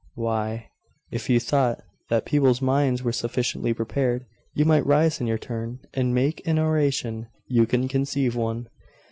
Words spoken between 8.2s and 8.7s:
one.